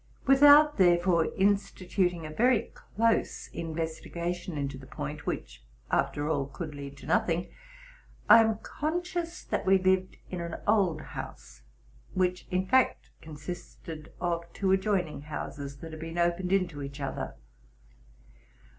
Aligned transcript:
Without, 0.25 0.77
therefore, 0.77 1.31
instituting 1.37 2.25
a 2.25 2.31
very 2.31 2.71
close 2.73 3.49
investigation 3.53 4.57
into 4.57 4.75
the 4.75 4.87
point, 4.87 5.27
which, 5.27 5.63
after 5.91 6.27
all, 6.27 6.47
could 6.47 6.73
lead 6.73 6.97
to 6.97 7.05
nothing, 7.05 7.51
I 8.27 8.41
am 8.41 8.57
conscious 8.63 9.43
that 9.43 9.63
we 9.63 9.77
lived 9.77 10.17
in 10.31 10.41
an 10.41 10.55
old 10.65 11.01
house, 11.01 11.61
which, 12.15 12.47
in 12.49 12.65
fact, 12.65 13.11
consisted 13.21 14.11
of 14.19 14.51
two 14.53 14.71
adjoining 14.71 15.21
houses. 15.21 15.77
that 15.81 15.91
had 15.91 15.99
been 16.01 16.17
opened 16.17 16.51
into 16.51 16.81
each 16.81 16.99
other. 16.99 17.35